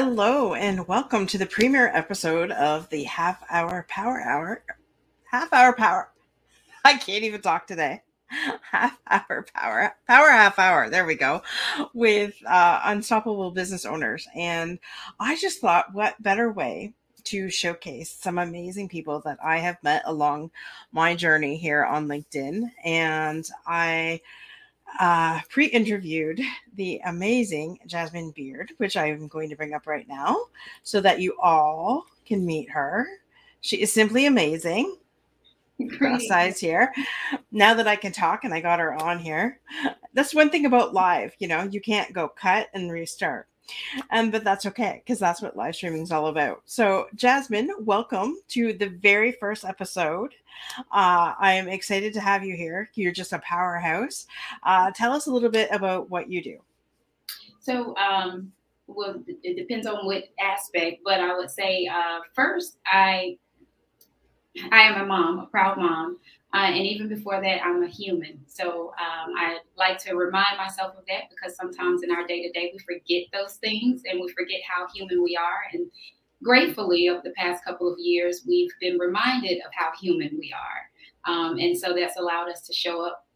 [0.00, 4.62] Hello and welcome to the premiere episode of the Half Hour Power Hour.
[5.24, 6.12] Half Hour Power.
[6.84, 8.02] I can't even talk today.
[8.28, 9.96] Half Hour Power.
[10.06, 10.88] Power Half Hour.
[10.88, 11.42] There we go.
[11.94, 14.28] With uh, unstoppable business owners.
[14.36, 14.78] And
[15.18, 16.94] I just thought, what better way
[17.24, 20.52] to showcase some amazing people that I have met along
[20.92, 22.70] my journey here on LinkedIn.
[22.84, 24.20] And I
[25.00, 26.40] uh, pre interviewed
[26.76, 30.36] the amazing Jasmine Beard, which I'm going to bring up right now
[30.82, 33.06] so that you all can meet her.
[33.60, 34.96] She is simply amazing.
[35.98, 36.92] Cross size here.
[37.52, 39.60] Now that I can talk and I got her on here,
[40.12, 41.34] that's one thing about live.
[41.38, 43.47] You know, you can't go cut and restart.
[44.10, 46.62] Um, but that's okay because that's what live streaming is all about.
[46.64, 50.34] So, Jasmine, welcome to the very first episode.
[50.92, 52.90] Uh, I am excited to have you here.
[52.94, 54.26] You're just a powerhouse.
[54.62, 56.58] Uh, tell us a little bit about what you do.
[57.60, 58.52] So, um,
[58.86, 63.36] well, it depends on what aspect, but I would say uh, first, I
[64.72, 66.18] I am a mom, a proud mom.
[66.54, 68.40] Uh, and even before that, I'm a human.
[68.46, 72.52] So um, I like to remind myself of that because sometimes in our day to
[72.52, 75.60] day, we forget those things and we forget how human we are.
[75.72, 75.90] And
[76.42, 81.32] gratefully, over the past couple of years, we've been reminded of how human we are.
[81.32, 83.27] Um, and so that's allowed us to show up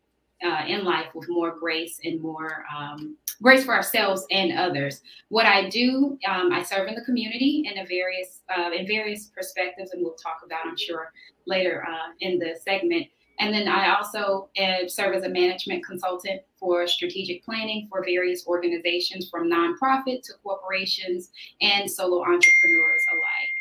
[0.44, 5.00] uh, in life with more grace and more um, grace for ourselves and others.
[5.28, 9.26] What I do, um, I serve in the community in a various uh, in various
[9.26, 11.12] perspectives, and we'll talk about, I'm sure,
[11.46, 13.06] later uh, in the segment.
[13.40, 18.46] And then I also uh, serve as a management consultant for strategic planning for various
[18.46, 23.52] organizations, from nonprofit to corporations and solo entrepreneurs alike.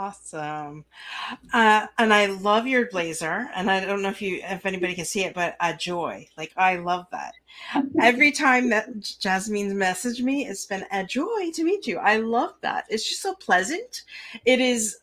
[0.00, 0.86] Awesome.
[1.52, 3.50] Uh, and I love your blazer.
[3.54, 6.26] And I don't know if you, if anybody can see it, but a joy.
[6.38, 7.34] Like I love that.
[8.00, 8.88] Every time that
[9.20, 11.98] Jasmine's messaged me, it's been a joy to meet you.
[11.98, 12.86] I love that.
[12.88, 14.04] It's just so pleasant.
[14.46, 14.96] It is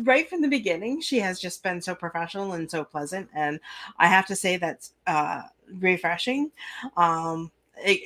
[0.00, 1.00] right from the beginning.
[1.00, 3.30] She has just been so professional and so pleasant.
[3.34, 3.58] And
[3.98, 5.44] I have to say that's uh,
[5.80, 6.50] refreshing.
[6.98, 7.50] Um,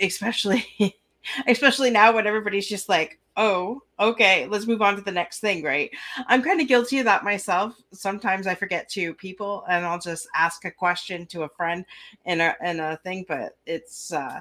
[0.00, 0.64] especially,
[1.46, 5.62] especially now when everybody's just like, oh, okay, let's move on to the next thing,
[5.62, 5.90] right?
[6.26, 7.80] I'm kind of guilty of that myself.
[7.92, 11.84] Sometimes I forget to people and I'll just ask a question to a friend
[12.26, 14.40] in a in a thing, but it's uh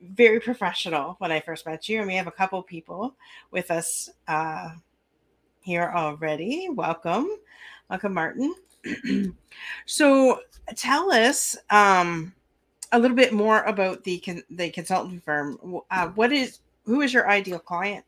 [0.00, 1.98] very professional when I first met you.
[1.98, 3.14] And we have a couple people
[3.50, 4.70] with us uh
[5.60, 6.68] here already.
[6.70, 7.28] Welcome.
[7.90, 8.54] Welcome, Martin.
[9.86, 10.40] so
[10.76, 12.32] tell us um
[12.94, 15.58] a little bit more about the the consulting firm.
[15.90, 18.04] Uh, what is who is your ideal client?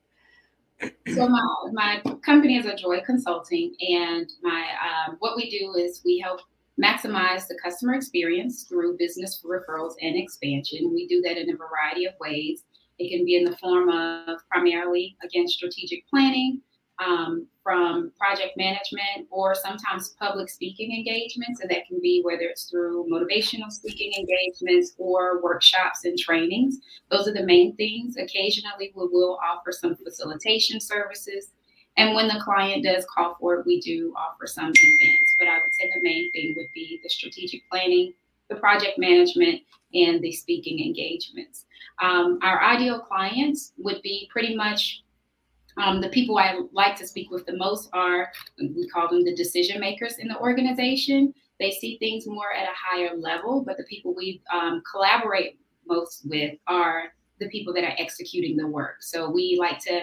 [1.14, 1.40] so my
[1.72, 6.40] my company is AJOY Consulting, and my um, what we do is we help
[6.80, 10.92] maximize the customer experience through business referrals and expansion.
[10.92, 12.62] We do that in a variety of ways.
[12.98, 16.60] It can be in the form of primarily again strategic planning,
[17.04, 21.60] um, from project management or sometimes public speaking engagements.
[21.60, 26.78] And that can be whether it's through motivational speaking engagements or workshops and trainings.
[27.10, 28.18] Those are the main things.
[28.18, 31.54] Occasionally, we will offer some facilitation services.
[31.96, 35.34] And when the client does call for it, we do offer some events.
[35.36, 38.12] But I would say the main thing would be the strategic planning,
[38.48, 39.62] the project management,
[39.92, 41.64] and the speaking engagements.
[42.00, 45.02] Um, our ideal clients would be pretty much
[45.76, 49.34] um, the people I like to speak with the most are, we call them the
[49.34, 51.34] decision makers in the organization.
[51.58, 56.22] They see things more at a higher level, but the people we um, collaborate most
[56.26, 57.04] with are
[57.40, 59.02] the people that are executing the work.
[59.02, 60.02] So we like to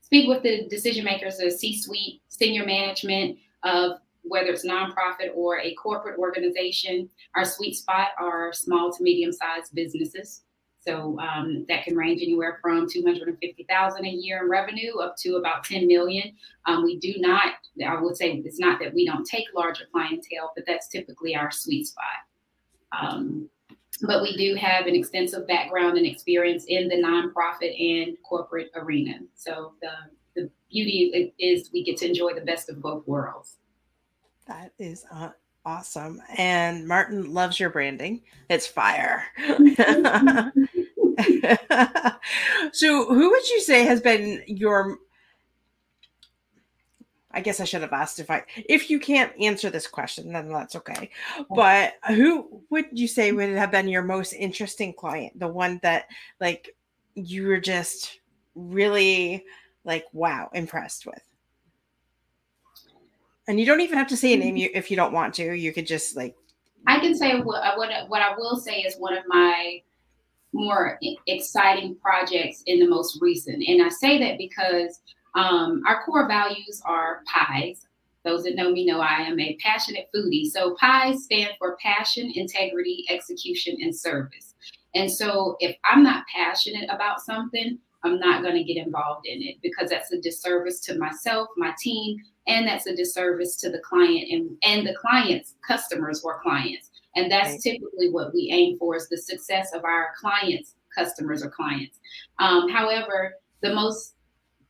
[0.00, 5.58] speak with the decision makers, the C suite, senior management of whether it's nonprofit or
[5.58, 7.08] a corporate organization.
[7.34, 10.42] Our sweet spot are small to medium sized businesses.
[10.84, 15.62] So um, that can range anywhere from 250,000 a year in revenue up to about
[15.64, 16.34] 10 million.
[16.66, 17.54] Um, we do not,
[17.86, 21.52] I would say it's not that we don't take larger clientele, but that's typically our
[21.52, 22.04] sweet spot.
[23.00, 23.48] Um,
[24.02, 29.20] but we do have an extensive background and experience in the nonprofit and corporate arena.
[29.34, 29.92] So the,
[30.34, 33.58] the beauty is we get to enjoy the best of both worlds.
[34.48, 35.30] That is uh,
[35.64, 36.20] awesome.
[36.36, 38.22] And Martin loves your branding.
[38.50, 39.24] It's fire.
[42.72, 44.98] so, who would you say has been your?
[47.34, 50.48] I guess I should have asked if I if you can't answer this question, then
[50.48, 51.10] that's okay.
[51.38, 51.46] Oh.
[51.50, 55.38] But who would you say would have been your most interesting client?
[55.38, 56.06] The one that
[56.40, 56.76] like
[57.14, 58.20] you were just
[58.54, 59.44] really
[59.84, 61.22] like wow impressed with.
[63.48, 65.52] And you don't even have to say a name you, if you don't want to.
[65.52, 66.36] You could just like.
[66.86, 69.82] I can say what what what I will say is one of my
[70.52, 73.62] more exciting projects in the most recent.
[73.66, 75.00] And I say that because
[75.34, 77.86] um, our core values are pies.
[78.24, 80.46] Those that know me know I am a passionate foodie.
[80.46, 84.54] So pies stand for passion, integrity, execution, and service.
[84.94, 89.42] And so if I'm not passionate about something, I'm not going to get involved in
[89.42, 93.78] it because that's a disservice to myself, my team, and that's a disservice to the
[93.78, 96.90] client and, and the clients, customers or clients.
[97.16, 97.60] And that's right.
[97.60, 101.98] typically what we aim for is the success of our clients, customers or clients.
[102.38, 104.14] Um, however, the most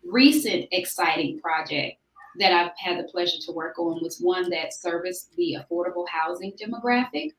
[0.04, 1.98] recent exciting project
[2.38, 6.52] that I've had the pleasure to work on was one that serviced the affordable housing
[6.52, 7.30] demographic.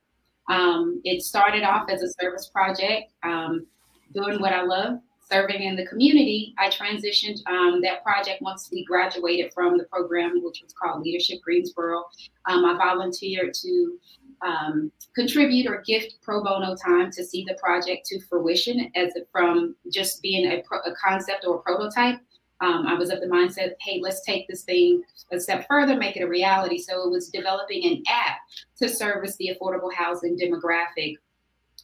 [0.49, 3.65] Um, it started off as a service project, um,
[4.13, 4.99] doing what I love,
[5.31, 6.53] serving in the community.
[6.59, 11.39] I transitioned um, that project once we graduated from the program, which was called Leadership
[11.41, 12.03] Greensboro.
[12.47, 13.97] Um, I volunteered to
[14.45, 19.75] um, contribute or gift pro bono time to see the project to fruition as from
[19.91, 22.19] just being a, pro- a concept or a prototype
[22.63, 26.15] um, I was of the mindset, hey, let's take this thing a step further, make
[26.15, 26.77] it a reality.
[26.77, 28.37] So it was developing an app
[28.77, 31.15] to service the affordable housing demographic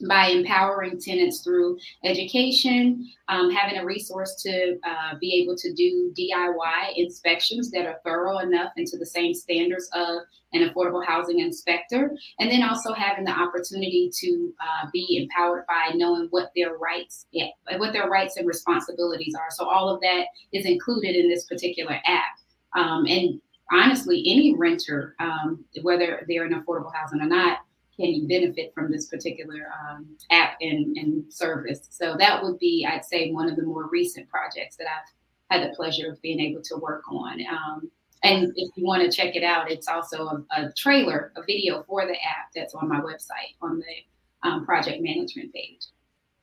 [0.07, 6.13] by empowering tenants through education, um, having a resource to uh, be able to do
[6.18, 10.19] DIY inspections that are thorough enough and to the same standards of
[10.54, 15.92] an affordable housing inspector, and then also having the opportunity to uh, be empowered by
[15.96, 17.48] knowing what their rights, yeah,
[17.78, 19.52] what their rights and responsibilities are.
[19.52, 22.40] So all of that is included in this particular app,
[22.75, 23.40] um, and
[23.72, 27.60] honestly, any renter, um, whether they're in affordable housing or not,
[28.00, 31.81] can you benefit from this particular um, app and, and service.
[31.90, 35.69] So that would be, I'd say, one of the more recent projects that I've had
[35.69, 37.42] the pleasure of being able to work on.
[37.46, 37.92] Um,
[38.24, 41.84] and if you want to check it out, it's also a, a, trailer, a video
[41.84, 45.88] for the app that's on my website on the um, project management page.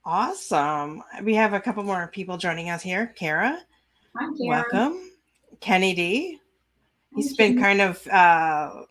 [0.04, 1.02] Awesome.
[1.22, 3.14] We have a couple more people joining us here.
[3.16, 3.58] Kara,
[4.14, 4.64] Hi, Kara.
[4.72, 5.10] welcome.
[5.60, 6.38] Kenny D.
[7.14, 8.82] He's been kind of uh,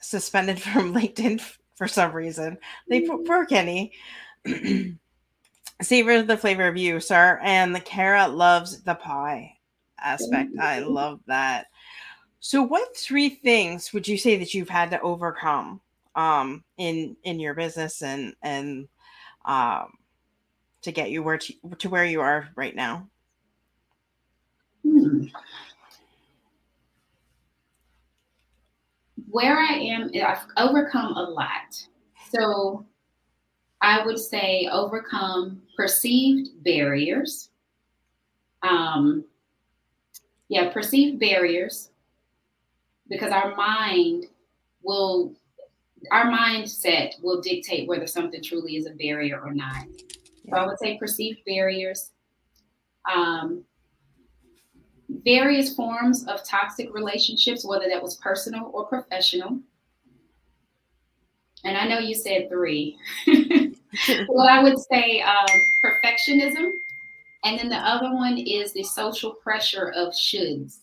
[0.00, 1.40] suspended from LinkedIn
[1.82, 2.56] for some reason.
[2.86, 3.92] They put poor Kenny.
[5.82, 7.40] Savor the flavor of you, sir.
[7.42, 9.56] And the carrot loves the pie
[9.98, 10.52] aspect.
[10.60, 11.66] I love that.
[12.38, 15.80] So, what three things would you say that you've had to overcome
[16.14, 18.86] um, in in your business and and
[19.44, 19.92] um,
[20.82, 23.08] to get you where to, to where you are right now?
[24.84, 25.24] Hmm.
[29.32, 31.86] Where I am, I've overcome a lot.
[32.30, 32.84] So
[33.80, 37.48] I would say overcome perceived barriers.
[38.62, 39.24] Um,
[40.48, 41.90] yeah, perceived barriers,
[43.08, 44.26] because our mind
[44.82, 45.34] will,
[46.10, 49.86] our mindset will dictate whether something truly is a barrier or not.
[50.50, 52.10] So I would say perceived barriers.
[53.12, 53.64] Um,
[55.24, 59.58] various forms of toxic relationships, whether that was personal or professional.
[61.64, 62.96] And I know you said three.
[64.28, 65.46] well, I would say um,
[65.84, 66.70] perfectionism.
[67.44, 70.78] And then the other one is the social pressure of shoulds.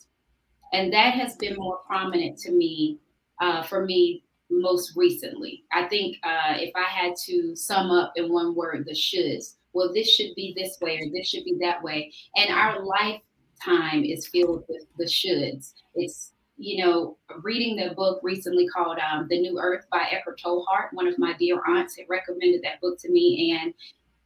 [0.74, 3.00] And that has been more prominent to me,
[3.42, 5.64] uh, for me, most recently.
[5.72, 9.94] I think uh, if I had to sum up in one word, the shoulds, well,
[9.94, 12.12] this should be this way or this should be that way.
[12.36, 13.22] And our life
[13.64, 15.74] time is filled with the shoulds.
[15.96, 20.68] It's you know, reading the book recently called um, The New Earth by Eckhart Tolle.
[20.92, 23.74] One of my dear aunts had recommended that book to me, and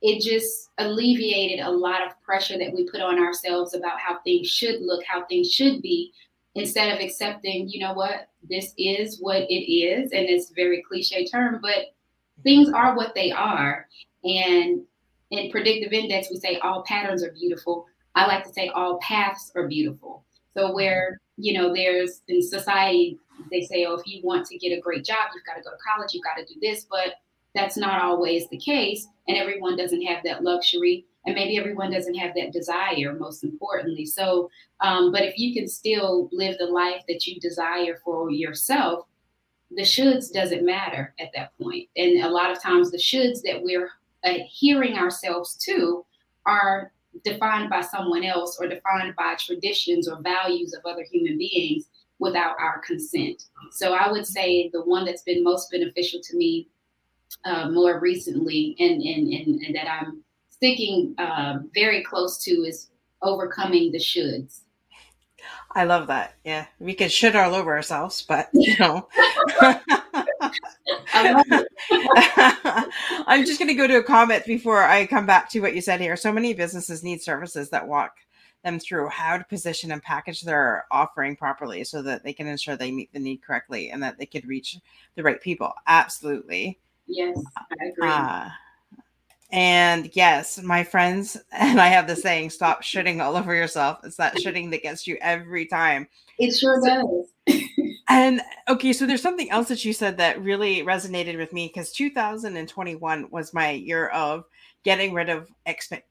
[0.02, 4.48] it just alleviated a lot of pressure that we put on ourselves about how things
[4.50, 6.12] should look, how things should be,
[6.56, 10.12] instead of accepting, you know what, this is what it is.
[10.12, 11.96] And it's a very cliche term, but
[12.42, 13.88] things are what they are.
[14.24, 14.82] And
[15.30, 17.86] in predictive index, we say all patterns are beautiful.
[18.16, 20.24] I like to say all paths are beautiful.
[20.56, 23.18] So where, you know, there's in society,
[23.52, 25.72] they say, oh, if you want to get a great job, you've got to go
[25.72, 27.16] to college, you've got to do this, but
[27.56, 29.08] that's not always the case.
[29.28, 31.06] And everyone doesn't have that luxury.
[31.26, 34.06] And maybe everyone doesn't have that desire, most importantly.
[34.06, 34.50] So,
[34.82, 39.06] um, but if you can still live the life that you desire for yourself,
[39.72, 41.90] the shoulds doesn't matter at that point.
[41.96, 43.90] And a lot of times the shoulds that we're
[44.24, 46.06] adhering ourselves to
[46.46, 46.92] are
[47.24, 51.86] defined by someone else or defined by traditions or values of other human beings
[52.20, 53.44] without our consent.
[53.72, 56.70] So I would say the one that's been most beneficial to me
[57.46, 62.90] uh, more recently and, and, and, and, that I'm sticking uh, very close to is
[63.22, 64.62] overcoming the shoulds.
[65.76, 66.36] I love that.
[66.46, 69.10] Yeah, we can should all over ourselves, but you know.
[73.28, 75.82] I'm just going to go to a comment before I come back to what you
[75.82, 76.16] said here.
[76.16, 78.16] So many businesses need services that walk
[78.64, 82.76] them through how to position and package their offering properly so that they can ensure
[82.76, 84.78] they meet the need correctly and that they could reach
[85.16, 85.72] the right people.
[85.88, 86.80] Absolutely.
[87.08, 88.10] Yes, I agree.
[88.10, 88.50] Uh,
[89.52, 94.00] and yes, my friends and I have the saying, stop shitting all over yourself.
[94.04, 96.08] It's that shitting that gets you every time.
[96.40, 97.64] It sure so, does.
[98.14, 101.92] And okay, so there's something else that you said that really resonated with me because
[101.92, 104.46] 2021 was my year of
[104.84, 106.08] getting rid of expect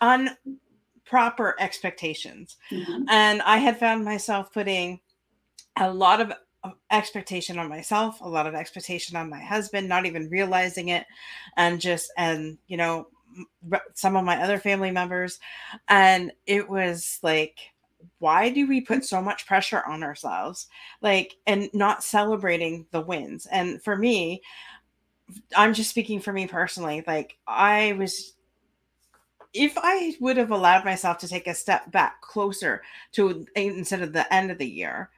[0.00, 2.56] unproper expectations.
[2.70, 3.04] Mm-hmm.
[3.08, 5.00] And I had found myself putting
[5.76, 6.32] a lot of
[6.92, 11.06] expectation on myself, a lot of expectation on my husband, not even realizing it,
[11.56, 13.08] and just and you know
[13.94, 15.40] some of my other family members,
[15.88, 17.58] and it was like
[18.18, 20.68] why do we put so much pressure on ourselves?
[21.02, 23.46] Like and not celebrating the wins.
[23.46, 24.42] And for me
[25.56, 28.34] i'm just speaking for me personally like i was
[29.52, 32.82] if i would have allowed myself to take a step back closer
[33.12, 35.10] to instead of the end of the year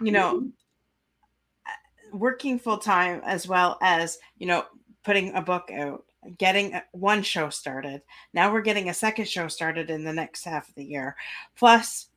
[0.00, 2.18] you know mm-hmm.
[2.18, 4.64] working full time as well as you know
[5.02, 6.04] putting a book out
[6.38, 8.02] getting one show started.
[8.32, 11.16] Now we're getting a second show started in the next half of the year.
[11.56, 12.08] Plus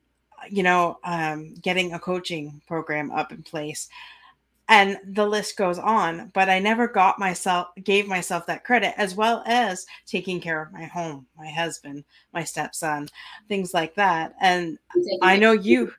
[0.49, 3.89] you know um, getting a coaching program up in place
[4.69, 9.15] and the list goes on but i never got myself gave myself that credit as
[9.15, 12.03] well as taking care of my home my husband
[12.33, 13.07] my stepson
[13.47, 14.77] things like that and
[15.21, 15.91] i know you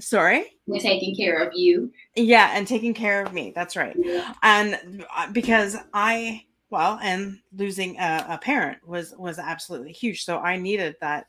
[0.00, 0.58] Sorry?
[0.66, 1.92] We're taking care of you.
[2.14, 3.52] Yeah, and taking care of me.
[3.54, 3.96] That's right.
[3.98, 4.32] Yeah.
[4.42, 10.24] And uh, because I, well, and losing a, a parent was was absolutely huge.
[10.24, 11.26] So I needed that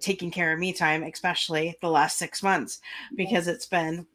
[0.00, 2.80] taking care of me time, especially the last six months,
[3.16, 4.06] because it's been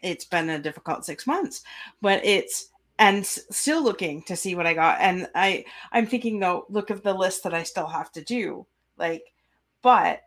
[0.00, 1.62] it's been a difficult six months.
[2.00, 4.98] But it's and still looking to see what I got.
[5.00, 8.66] And I I'm thinking though, look at the list that I still have to do.
[8.96, 9.32] Like,
[9.82, 10.22] but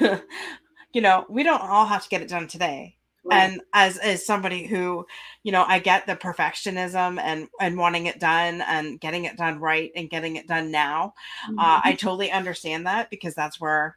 [0.00, 2.96] you know, we don't all have to get it done today.
[3.24, 3.36] Right.
[3.38, 5.06] And as as somebody who,
[5.44, 9.60] you know, I get the perfectionism and and wanting it done and getting it done
[9.60, 11.14] right and getting it done now.
[11.46, 11.58] Mm-hmm.
[11.58, 13.96] Uh, I totally understand that because that's where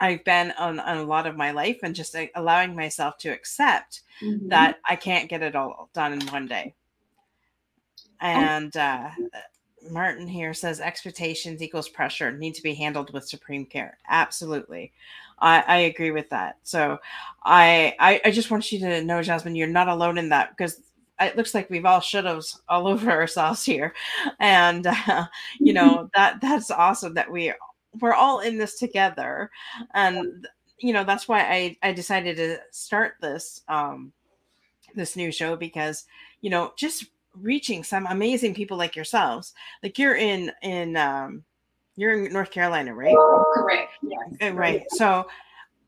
[0.00, 3.30] I've been on, on a lot of my life and just uh, allowing myself to
[3.30, 4.48] accept mm-hmm.
[4.48, 6.74] that I can't get it all done in one day.
[8.22, 8.26] Oh.
[8.26, 9.10] And uh,
[9.90, 13.98] Martin here says expectations equals pressure need to be handled with supreme care.
[14.08, 14.92] Absolutely.
[15.38, 16.56] I, I agree with that.
[16.62, 16.98] So
[17.44, 20.80] I, I, I just want you to know, Jasmine, you're not alone in that because
[21.20, 23.94] it looks like we've all should have all over ourselves here,
[24.40, 25.26] and uh,
[25.58, 27.52] you know that that's awesome that we
[28.00, 29.50] we're all in this together,
[29.94, 30.46] and
[30.78, 34.12] you know that's why I I decided to start this um
[34.94, 36.04] this new show because
[36.40, 37.06] you know just
[37.42, 41.44] reaching some amazing people like yourselves like you're in in um
[41.98, 43.16] you're in North Carolina, right?
[43.54, 43.92] Correct.
[44.02, 44.54] Yes.
[44.54, 44.84] Right.
[44.90, 45.26] So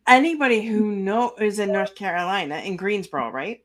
[0.08, 3.62] anybody who know is in North Carolina in Greensboro, right?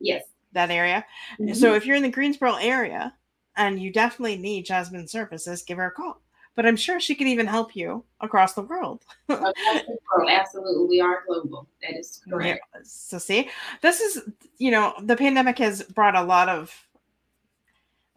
[0.00, 0.24] Yes.
[0.52, 1.04] That area.
[1.38, 1.52] Mm-hmm.
[1.52, 3.14] So if you're in the Greensboro area
[3.56, 6.22] and you definitely need Jasmine services, give her a call.
[6.54, 9.04] But I'm sure she can even help you across the world.
[9.28, 10.86] Absolutely.
[10.88, 11.68] We are global.
[11.82, 12.64] That is correct.
[12.84, 13.50] So see,
[13.82, 14.22] this is
[14.56, 16.74] you know, the pandemic has brought a lot of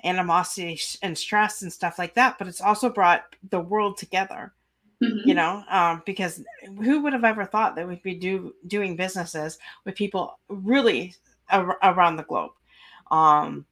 [0.05, 4.53] animosity and stress and stuff like that but it's also brought the world together
[5.01, 5.27] mm-hmm.
[5.27, 6.43] you know um, because
[6.83, 11.13] who would have ever thought that we'd be do, doing businesses with people really
[11.49, 12.51] ar- around the globe
[13.11, 13.65] um,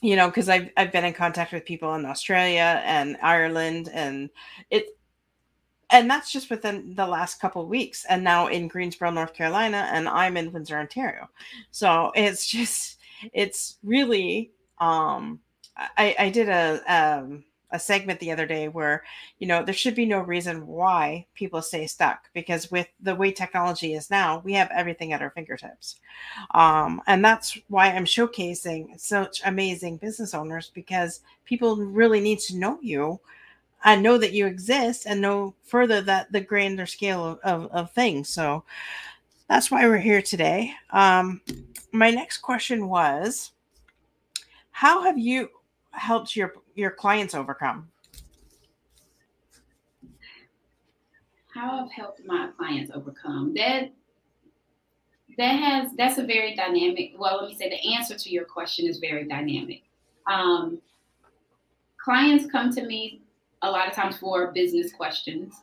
[0.00, 4.28] you know because I've, I've been in contact with people in australia and ireland and
[4.70, 4.96] it
[5.90, 10.08] and that's just within the last couple weeks and now in greensboro north carolina and
[10.08, 11.28] i'm in windsor ontario
[11.70, 12.98] so it's just
[13.32, 14.50] it's really
[14.80, 15.38] um
[15.76, 19.02] I, I did a um, a segment the other day where
[19.38, 23.32] you know there should be no reason why people stay stuck because with the way
[23.32, 25.96] technology is now we have everything at our fingertips.
[26.52, 32.58] Um, and that's why i'm showcasing such amazing business owners because people really need to
[32.58, 33.18] know you
[33.84, 37.90] and know that you exist and know further that the grander scale of, of, of
[37.92, 38.28] things.
[38.28, 38.64] So
[39.48, 40.72] that's why we're here today.
[40.90, 41.40] Um,
[41.92, 43.52] my next question was
[44.70, 45.50] how have you
[45.92, 47.88] helped your your clients overcome?
[51.54, 53.92] How I've helped my clients overcome that
[55.38, 58.86] that has that's a very dynamic well let me say the answer to your question
[58.86, 59.82] is very dynamic
[60.26, 60.78] um,
[61.96, 63.22] clients come to me
[63.62, 65.54] a lot of times for business questions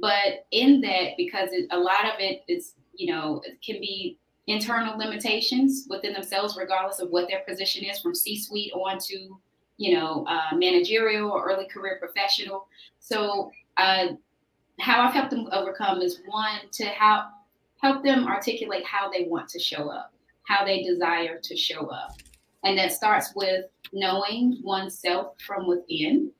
[0.00, 4.18] but in that because it, a lot of it is you know it can be
[4.48, 9.38] internal limitations within themselves, regardless of what their position is, from C-suite on to,
[9.78, 12.68] you know, uh, managerial or early career professional.
[12.98, 14.08] So, uh,
[14.80, 17.26] how I've helped them overcome is one to help
[17.78, 22.12] help them articulate how they want to show up, how they desire to show up,
[22.64, 26.32] and that starts with knowing oneself from within.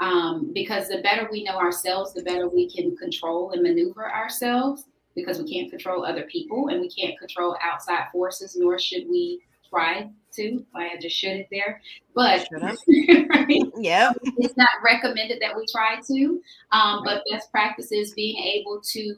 [0.00, 4.86] Um, because the better we know ourselves, the better we can control and maneuver ourselves
[5.14, 9.40] because we can't control other people and we can't control outside forces, nor should we
[9.74, 10.64] try to.
[10.74, 11.80] I just should it there,
[12.14, 13.62] but right?
[13.78, 16.40] yeah, it's not recommended that we try to.
[16.72, 19.14] Um, but best practice is being able to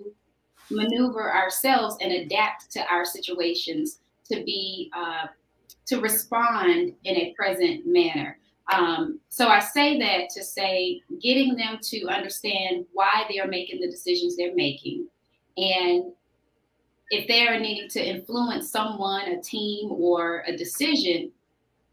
[0.71, 5.27] maneuver ourselves and adapt to our situations to be uh,
[5.87, 8.39] to respond in a present manner.
[8.73, 13.81] Um, so I say that to say getting them to understand why they are making
[13.81, 15.07] the decisions they're making
[15.57, 16.13] and
[17.11, 21.31] if they are needing to influence someone, a team, or a decision,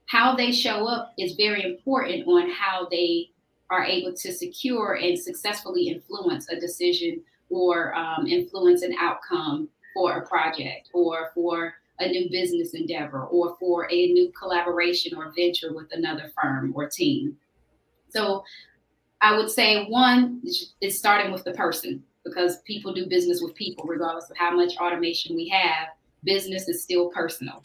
[0.08, 3.30] how they show up is very important on how they
[3.70, 10.18] are able to secure and successfully influence a decision or um, influence an outcome for
[10.18, 15.74] a project or for a new business endeavor or for a new collaboration or venture
[15.74, 17.38] with another firm or team.
[18.10, 18.44] So
[19.22, 20.42] I would say one
[20.82, 24.78] is starting with the person because people do business with people, regardless of how much
[24.78, 25.90] automation we have.
[26.24, 27.62] Business is still personal.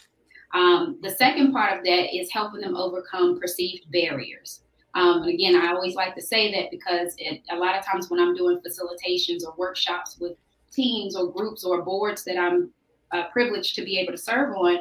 [0.55, 4.62] Um, the second part of that is helping them overcome perceived barriers.
[4.95, 8.11] Um, and again, I always like to say that because it, a lot of times
[8.11, 10.33] when I'm doing facilitations or workshops with
[10.73, 12.71] teams or groups or boards that I'm
[13.12, 14.79] uh, privileged to be able to serve on,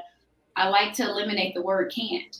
[0.56, 2.38] I like to eliminate the word can't.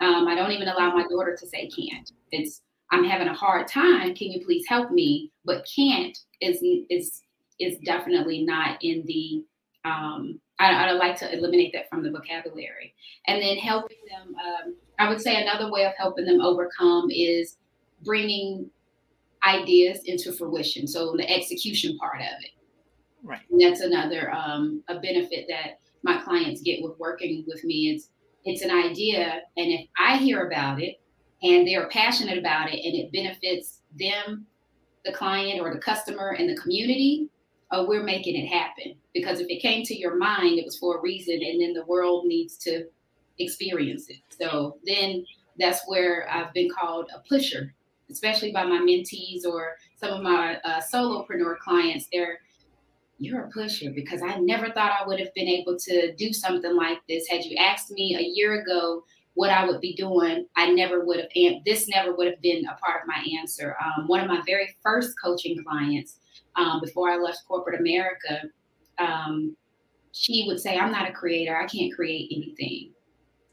[0.00, 2.10] Um, I don't even allow my daughter to say can't.
[2.32, 4.14] It's I'm having a hard time.
[4.14, 5.32] Can you please help me?
[5.44, 7.22] But can't is is
[7.58, 9.44] is definitely not in the
[9.84, 12.94] um, I, would like to eliminate that from the vocabulary.
[13.26, 17.58] And then helping them, um, I would say another way of helping them overcome is
[18.04, 18.70] bringing
[19.46, 20.86] ideas into fruition.
[20.86, 22.50] So the execution part of it.
[23.22, 23.42] Right.
[23.50, 27.90] And that's another um, a benefit that my clients get with working with me.
[27.90, 28.10] It's
[28.44, 31.00] it's an idea, and if I hear about it
[31.46, 34.46] and they're passionate about it and it benefits them,
[35.04, 37.28] the client or the customer and the community,
[37.70, 38.96] uh, we're making it happen.
[39.14, 41.84] Because if it came to your mind, it was for a reason, and then the
[41.84, 42.86] world needs to
[43.38, 44.18] experience it.
[44.28, 45.24] So then
[45.58, 47.74] that's where I've been called a pusher,
[48.10, 52.08] especially by my mentees or some of my uh, solopreneur clients.
[52.12, 52.40] They're
[53.18, 56.76] you're a pusher because I never thought I would have been able to do something
[56.76, 57.26] like this.
[57.26, 59.04] Had you asked me a year ago
[59.36, 61.30] what I would be doing, I never would have,
[61.66, 63.76] this never would have been a part of my answer.
[63.84, 66.18] Um, one of my very first coaching clients,
[66.56, 68.44] um, before I left corporate America,
[68.98, 69.54] um,
[70.12, 72.92] she would say, I'm not a creator, I can't create anything.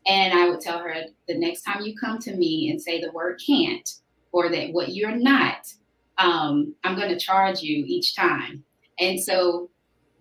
[0.07, 0.95] And I would tell her,
[1.27, 3.89] the next time you come to me and say the word can't,
[4.31, 5.67] or that what you're not,
[6.17, 8.63] um, I'm going to charge you each time.
[8.99, 9.69] And so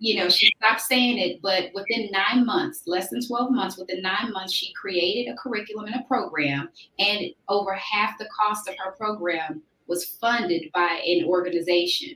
[0.03, 4.01] you know, she stopped saying it, but within nine months, less than 12 months, within
[4.01, 6.67] nine months, she created a curriculum and a program,
[6.99, 12.15] and over half the cost of her program was funded by an organization.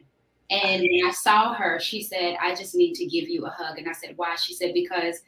[0.50, 3.78] And when I saw her, she said, I just need to give you a hug.
[3.78, 4.36] And I said, Why?
[4.36, 5.22] She said, Because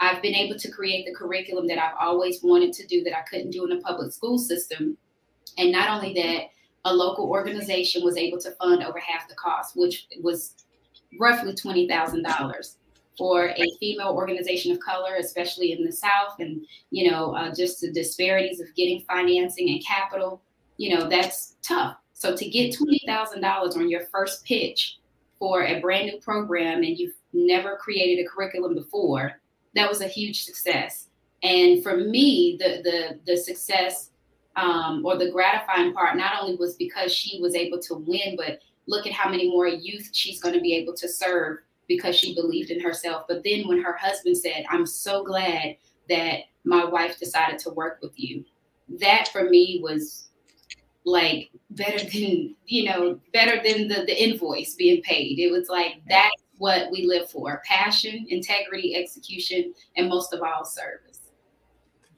[0.00, 3.22] I've been able to create the curriculum that I've always wanted to do that I
[3.28, 4.96] couldn't do in the public school system.
[5.58, 6.46] And not only that,
[6.86, 10.54] a local organization was able to fund over half the cost, which was
[11.18, 12.76] roughly $20,000
[13.16, 17.80] for a female organization of color, especially in the South, and you know, uh, just
[17.80, 20.42] the disparities of getting financing and capital,
[20.76, 21.96] you know, that's tough.
[22.12, 24.98] So to get twenty thousand dollars on your first pitch
[25.38, 29.40] for a brand new program, and you've never created a curriculum before,
[29.74, 31.08] that was a huge success.
[31.42, 34.10] And for me, the the the success
[34.56, 38.60] um, or the gratifying part not only was because she was able to win, but
[38.86, 42.34] look at how many more youth she's going to be able to serve because she
[42.34, 43.24] believed in herself.
[43.28, 45.76] But then when her husband said, I'm so glad
[46.08, 48.44] that my wife decided to work with you,
[49.00, 50.28] that for me was
[51.04, 55.38] like better than, you know, better than the, the invoice being paid.
[55.38, 60.64] It was like that's what we live for passion, integrity, execution, and most of all,
[60.64, 61.05] service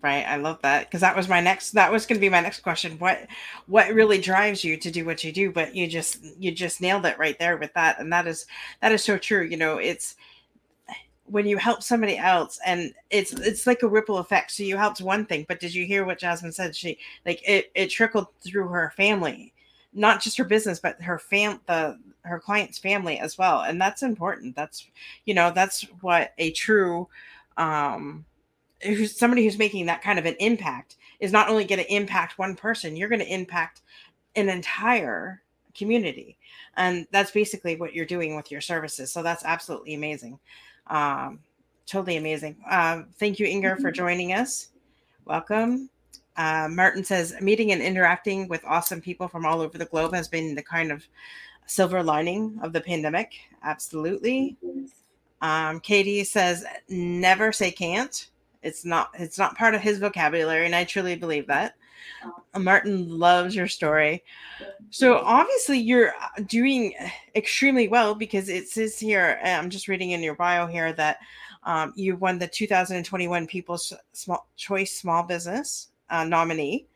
[0.02, 0.24] right?
[0.26, 0.86] I love that.
[0.86, 2.98] Because that was my next that was going to be my next question.
[2.98, 3.26] What
[3.66, 5.50] what really drives you to do what you do?
[5.50, 8.00] But you just you just nailed it right there with that.
[8.00, 8.46] And that is
[8.80, 9.44] that is so true.
[9.44, 10.16] You know it's
[11.24, 14.52] when you help somebody else and it's it's like a ripple effect.
[14.52, 16.76] So you helped one thing but did you hear what jasmine said?
[16.76, 19.52] She like it it trickled through her family
[19.94, 23.62] not just her business but her fam the her client's family as well.
[23.62, 24.54] And that's important.
[24.54, 24.86] That's
[25.24, 27.08] you know that's what a true
[27.56, 28.24] um
[28.82, 32.38] who's somebody who's making that kind of an impact is not only going to impact
[32.38, 33.82] one person you're going to impact
[34.36, 35.42] an entire
[35.74, 36.36] community
[36.76, 40.38] and that's basically what you're doing with your services so that's absolutely amazing
[40.88, 41.38] um
[41.86, 43.94] totally amazing um thank you inger for mm-hmm.
[43.94, 44.68] joining us
[45.24, 45.88] welcome
[46.38, 50.28] uh, Martin says, meeting and interacting with awesome people from all over the globe has
[50.28, 51.04] been the kind of
[51.66, 53.32] silver lining of the pandemic.
[53.64, 54.56] Absolutely.
[55.42, 58.28] Um, Katie says, never say can't.
[58.62, 61.74] It's not it's not part of his vocabulary, and I truly believe that.
[62.56, 64.24] Martin loves your story.
[64.90, 66.94] So obviously you're uh, doing
[67.34, 71.18] extremely well because it says here, I'm just reading in your bio here that
[71.64, 76.86] um, you won the 2021 People's Small Choice Small Business uh, nominee.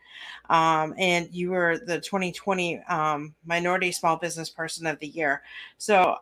[0.51, 5.43] Um, and you were the 2020 um, Minority Small Business Person of the Year.
[5.79, 6.17] So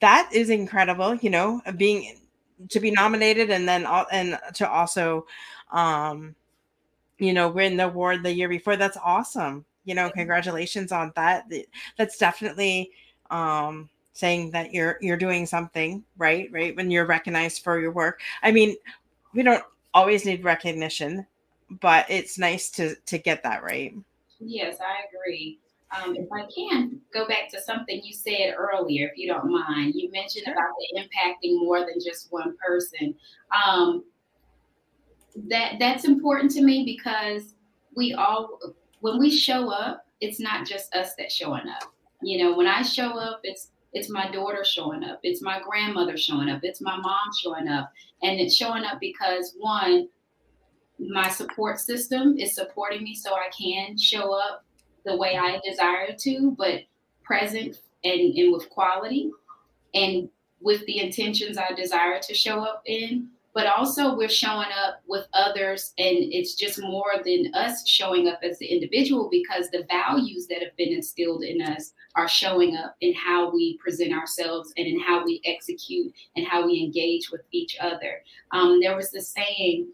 [0.00, 2.20] that is incredible, you know, being
[2.68, 5.26] to be nominated and then all, and to also,
[5.72, 6.34] um,
[7.18, 8.76] you know, win the award the year before.
[8.76, 9.64] That's awesome.
[9.84, 11.50] You know, congratulations on that.
[11.96, 12.90] That's definitely
[13.30, 18.20] um, saying that you're you're doing something right, right when you're recognized for your work.
[18.42, 18.76] I mean,
[19.32, 19.64] we don't
[19.94, 21.26] always need recognition
[21.80, 23.94] but it's nice to to get that right.
[24.40, 25.58] Yes, I agree.
[25.94, 29.94] Um, if I can go back to something you said earlier, if you don't mind,
[29.94, 33.14] you mentioned about the impacting more than just one person.
[33.54, 34.04] Um,
[35.48, 37.54] that that's important to me because
[37.94, 38.58] we all,
[39.00, 41.92] when we show up, it's not just us that's showing up.
[42.22, 46.18] You know, when I show up, it's it's my daughter showing up, it's my grandmother
[46.18, 47.90] showing up, it's my mom showing up,
[48.22, 50.08] and it's showing up because one,
[50.98, 54.65] my support system is supporting me so I can show up
[55.06, 56.80] the way I desire to, but
[57.22, 59.30] present and, and with quality
[59.94, 60.28] and
[60.60, 63.28] with the intentions I desire to show up in.
[63.54, 68.40] But also, we're showing up with others, and it's just more than us showing up
[68.42, 72.96] as the individual because the values that have been instilled in us are showing up
[73.00, 77.40] in how we present ourselves and in how we execute and how we engage with
[77.50, 78.22] each other.
[78.52, 79.88] Um, there was this saying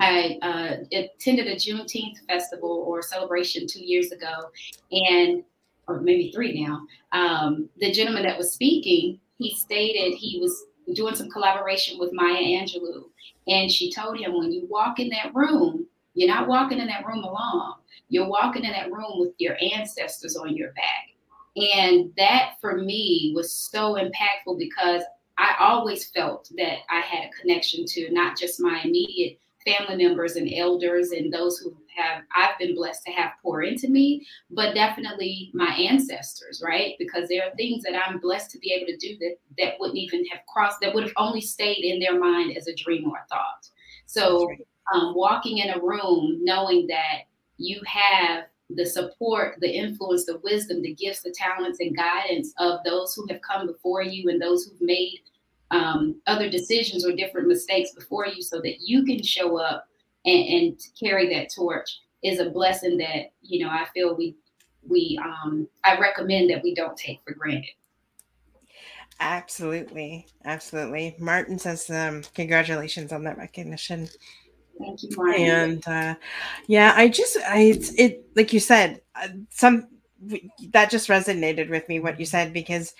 [0.00, 4.50] I uh, attended a Juneteenth festival or celebration two years ago,
[4.90, 5.44] and
[5.86, 6.82] or maybe three now.
[7.12, 12.38] Um, the gentleman that was speaking, he stated he was doing some collaboration with Maya
[12.38, 13.04] Angelou,
[13.46, 17.06] and she told him, when you walk in that room, you're not walking in that
[17.06, 17.74] room alone.
[18.08, 21.10] You're walking in that room with your ancestors on your back.
[21.56, 25.02] And that for me was so impactful because
[25.38, 30.36] I always felt that I had a connection to not just my immediate family members
[30.36, 34.74] and elders and those who have I've been blessed to have pour into me, but
[34.74, 36.94] definitely my ancestors, right?
[36.98, 39.98] Because there are things that I'm blessed to be able to do that that wouldn't
[39.98, 43.18] even have crossed that would have only stayed in their mind as a dream or
[43.18, 43.68] a thought.
[44.06, 44.50] So
[44.94, 47.22] um, walking in a room knowing that
[47.58, 52.80] you have the support, the influence, the wisdom, the gifts, the talents, and guidance of
[52.84, 55.20] those who have come before you and those who've made
[55.70, 59.86] um, other decisions or different mistakes before you so that you can show up
[60.24, 64.36] and, and, carry that torch is a blessing that you know i feel we
[64.86, 67.70] we um i recommend that we don't take for granted.
[69.22, 70.26] Absolutely.
[70.46, 71.14] Absolutely.
[71.18, 74.08] Martin says um congratulations on that recognition.
[74.78, 75.44] Thank you martin.
[75.44, 76.14] And uh
[76.66, 79.88] yeah i just i it's it like you said uh, some
[80.70, 82.94] that just resonated with me what you said because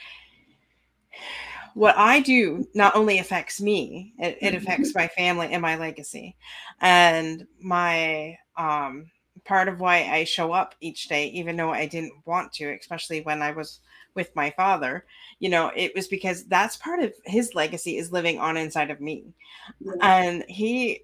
[1.74, 4.56] what I do not only affects me, it, it mm-hmm.
[4.56, 6.36] affects my family and my legacy.
[6.80, 9.10] And my um
[9.44, 13.22] part of why I show up each day, even though I didn't want to, especially
[13.22, 13.80] when I was
[14.14, 15.04] with my father,
[15.38, 19.00] you know, it was because that's part of his legacy is living on inside of
[19.00, 19.32] me.
[19.80, 19.92] Yeah.
[20.02, 21.02] And he,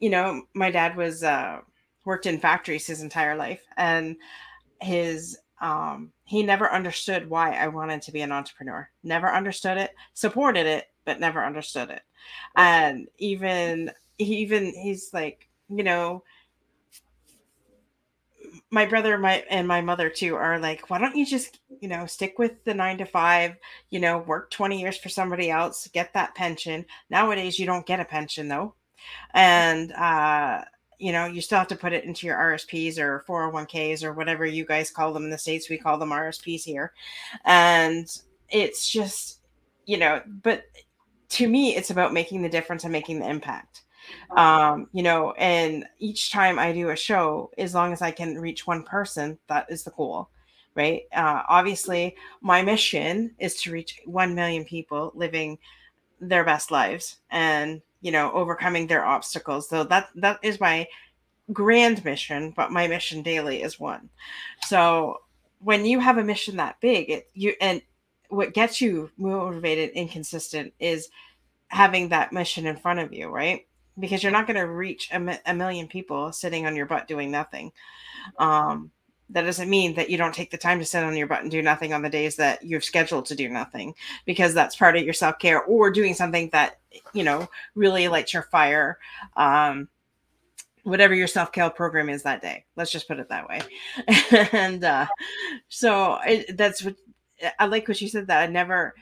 [0.00, 1.60] you know, my dad was uh
[2.04, 4.16] worked in factories his entire life and
[4.80, 8.88] his um, he never understood why I wanted to be an entrepreneur.
[9.02, 12.02] Never understood it, supported it, but never understood it.
[12.56, 16.22] And even he even he's like, you know,
[18.70, 22.06] my brother my and my mother too are like why don't you just you know
[22.06, 23.56] stick with the nine to five
[23.90, 28.00] you know work 20 years for somebody else get that pension nowadays you don't get
[28.00, 28.74] a pension though
[29.34, 30.64] and uh
[30.98, 34.46] you know, you still have to put it into your RSPs or 401ks or whatever
[34.46, 35.68] you guys call them in the States.
[35.68, 36.92] We call them RSPs here.
[37.44, 38.08] And
[38.48, 39.40] it's just,
[39.84, 40.64] you know, but
[41.30, 43.82] to me, it's about making the difference and making the impact.
[44.36, 48.38] Um, you know, and each time I do a show, as long as I can
[48.38, 50.30] reach one person, that is the goal.
[50.76, 51.02] right?
[51.12, 55.58] Uh, obviously, my mission is to reach 1 million people living
[56.20, 59.68] their best lives and, you know, overcoming their obstacles.
[59.68, 60.86] So that that is my
[61.52, 64.08] grand mission, but my mission daily is one.
[64.62, 65.18] So
[65.60, 67.82] when you have a mission that big, it you and
[68.28, 71.08] what gets you motivated and consistent is
[71.68, 73.66] having that mission in front of you, right?
[73.98, 77.30] Because you're not going to reach a, a, million people sitting on your butt doing
[77.30, 77.72] nothing.
[78.38, 78.90] Um,
[79.30, 81.50] that doesn't mean that you don't take the time to sit on your butt and
[81.50, 85.02] do nothing on the days that you've scheduled to do nothing because that's part of
[85.02, 86.78] your self-care or doing something that
[87.12, 88.98] you know really lights your fire
[89.36, 89.88] um,
[90.84, 92.64] whatever your self-care program is that day.
[92.76, 93.60] Let's just put it that way.
[94.52, 95.06] And uh,
[95.68, 96.94] so it, that's what
[97.58, 98.94] i like what you said that i never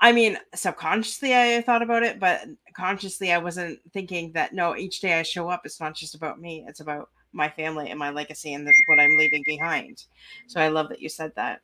[0.00, 2.42] i mean subconsciously i thought about it but
[2.74, 6.40] consciously i wasn't thinking that no each day i show up it's not just about
[6.40, 10.04] me it's about my family and my legacy and the, what i'm leaving behind
[10.46, 11.60] so i love that you said that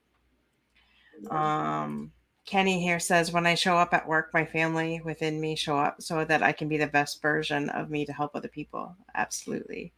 [1.30, 2.12] um
[2.46, 6.02] Kenny here says, when I show up at work, my family within me show up
[6.02, 8.94] so that I can be the best version of me to help other people.
[9.14, 9.92] Absolutely.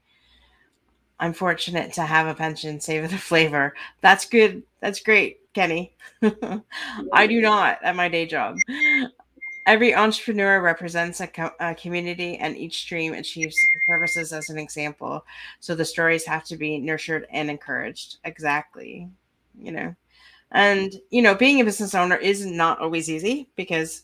[1.19, 3.75] I'm fortunate to have a pension, savor the flavor.
[4.01, 4.63] That's good.
[4.81, 5.97] That's great, Kenny.
[7.13, 8.57] I do not at my day job.
[9.67, 13.57] Every entrepreneur represents a, co- a, community, and each dream achieves
[13.89, 15.25] purposes as an example.
[15.59, 18.19] So the stories have to be nurtured and encouraged.
[18.25, 19.09] Exactly.
[19.61, 19.97] You know.
[20.53, 24.03] And, you know, being a business owner is not always easy because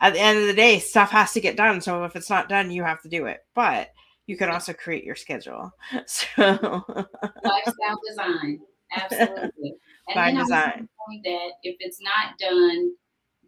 [0.00, 1.82] at the end of the day, stuff has to get done.
[1.82, 3.44] So if it's not done, you have to do it.
[3.54, 3.92] But
[4.26, 5.72] you can also create your schedule.
[6.06, 6.26] So
[7.44, 8.60] lifestyle design.
[8.96, 9.74] Absolutely.
[10.08, 10.88] And By design.
[11.24, 12.94] that if it's not done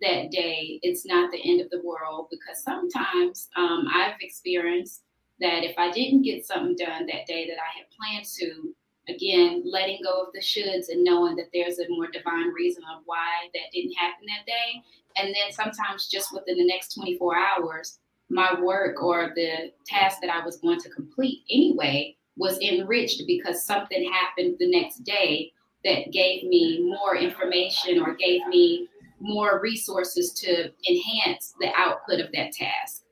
[0.03, 5.03] that day, it's not the end of the world because sometimes um, I've experienced
[5.41, 8.75] that if I didn't get something done that day that I had planned to,
[9.13, 13.03] again, letting go of the shoulds and knowing that there's a more divine reason of
[13.07, 14.83] why that didn't happen that day.
[15.17, 17.99] And then sometimes just within the next 24 hours,
[18.31, 23.67] my work or the task that I was going to complete anyway was enriched because
[23.67, 25.53] something happened the next day
[25.85, 28.89] that gave me more information or gave me
[29.23, 33.05] more resources to enhance the output of that task.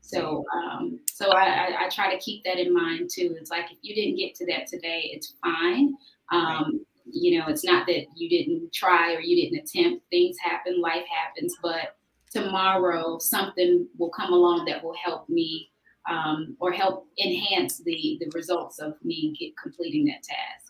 [0.00, 3.36] So, um, so I, I, try to keep that in mind too.
[3.38, 5.94] It's like if you didn't get to that today, it's fine.
[6.32, 10.04] Um, you know, it's not that you didn't try or you didn't attempt.
[10.10, 11.96] Things happen, life happens, but
[12.32, 15.70] tomorrow something will come along that will help me
[16.08, 20.69] um, or help enhance the the results of me get, completing that task.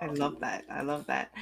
[0.00, 0.64] I love that.
[0.70, 1.32] I love that.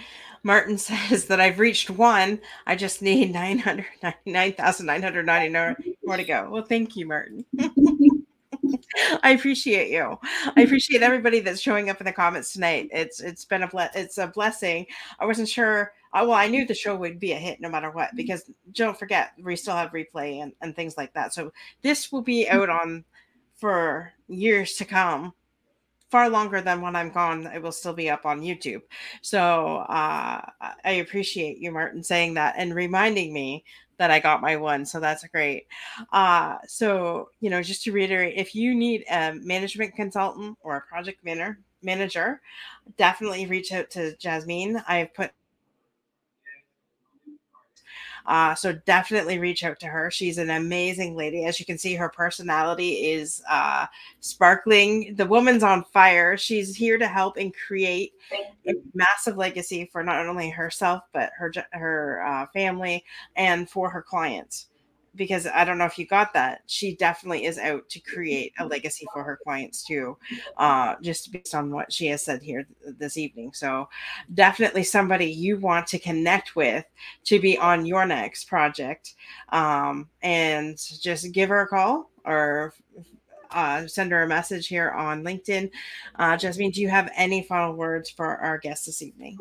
[0.43, 2.41] Martin says that I've reached one.
[2.67, 6.49] I just need 999,999 more to go.
[6.51, 7.45] Well, thank you, Martin.
[9.23, 10.19] I appreciate you.
[10.57, 12.89] I appreciate everybody that's showing up in the comments tonight.
[12.93, 14.87] It's it's been a ble- it's a blessing.
[15.19, 15.93] I wasn't sure.
[16.13, 18.99] I, well, I knew the show would be a hit no matter what because don't
[18.99, 21.35] forget we still have replay and, and things like that.
[21.35, 23.05] So this will be out on
[23.57, 25.35] for years to come
[26.11, 27.47] far longer than when I'm gone.
[27.47, 28.83] It will still be up on YouTube.
[29.23, 30.41] So uh,
[30.85, 33.65] I appreciate you, Martin, saying that and reminding me
[33.99, 34.87] that I got my one.
[34.87, 35.67] So that's great.
[36.13, 40.81] Uh, so, you know, just to reiterate, if you need a management consultant or a
[40.83, 42.41] project manager, manager,
[42.97, 44.83] definitely reach out to Jasmine.
[44.89, 45.31] I've put
[48.29, 50.11] uh, so definitely reach out to her.
[50.11, 51.47] She's an amazing lady.
[51.47, 53.87] As you can see, her personality is uh,
[54.21, 55.15] sparkling.
[55.17, 56.37] The woman's on fire.
[56.37, 58.13] She's here to help and create
[58.69, 63.03] a massive legacy for not only herself but her her uh, family
[63.37, 64.67] and for her clients
[65.19, 66.63] because I don't know if you got that.
[66.67, 70.17] She definitely is out to create a legacy for her clients too,
[70.57, 72.67] uh, just based on what she has said here
[72.99, 73.53] this evening.
[73.53, 73.89] So,
[74.33, 76.87] definitely somebody you want to connect with
[77.25, 79.15] to be on your next project,
[79.51, 82.73] um, and just give her a call or
[83.51, 85.71] uh, send her a message here on LinkedIn.
[86.17, 89.37] Uh, Jasmine, do you have any final words for our guest this evening?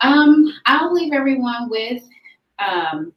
[0.00, 2.02] Um, I'll leave everyone with
[2.58, 3.12] um,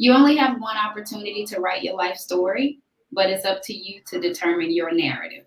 [0.00, 2.78] you only have one opportunity to write your life story,
[3.12, 5.44] but it's up to you to determine your narrative.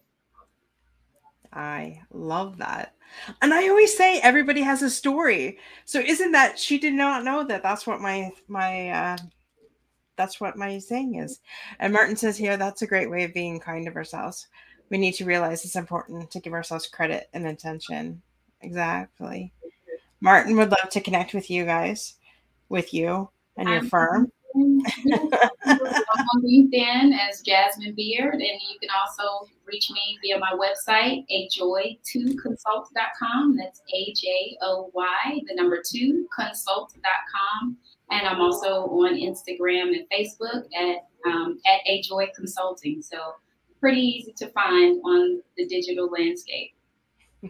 [1.52, 2.94] I love that.
[3.42, 5.58] And I always say everybody has a story.
[5.86, 9.18] So isn't that she did not know that that's what my my uh
[10.18, 11.39] that's what my saying is.
[11.80, 14.50] And Martin says here that's a great way of being kind of ourselves.
[14.92, 18.22] We need to realize it's important to give ourselves credit and attention.
[18.62, 19.52] Exactly.
[20.22, 22.18] Martin would love to connect with you guys,
[22.70, 24.32] with you and your firm.
[25.65, 33.58] On LinkedIn as Jasmine Beard, and you can also reach me via my website, ajoy2consult.com.
[33.58, 37.78] That's A J O Y, the number two, consult.com.
[38.12, 43.02] And I'm also on Instagram and Facebook at um, at Ajoy Consulting.
[43.02, 43.36] So
[43.80, 46.76] pretty easy to find on the digital landscape.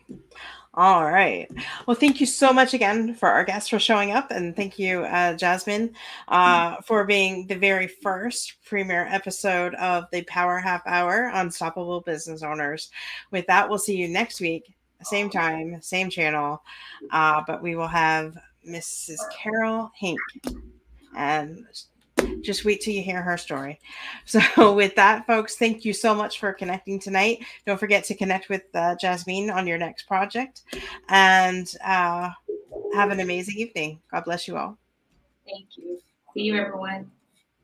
[0.76, 1.48] All right.
[1.86, 4.32] Well, thank you so much again for our guests for showing up.
[4.32, 5.94] And thank you, uh, Jasmine,
[6.30, 12.42] uh, for being the very first premiere episode of the Power Half Hour Unstoppable Business
[12.42, 12.90] Owners.
[13.30, 16.64] With that, we'll see you next week, same time, same channel.
[17.12, 18.36] Uh, but we will have
[18.68, 19.20] Mrs.
[19.32, 20.20] Carol Hink.
[21.16, 21.68] And
[22.42, 23.80] just wait till you hear her story.
[24.26, 27.44] So, with that, folks, thank you so much for connecting tonight.
[27.66, 30.62] Don't forget to connect with uh, Jasmine on your next project
[31.10, 32.30] and uh,
[32.94, 34.00] have an amazing evening.
[34.12, 34.78] God bless you all.
[35.46, 36.00] Thank you.
[36.34, 37.12] See you, everyone.